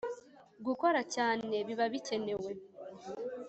[0.65, 2.51] gukora cyane biba bikenewe.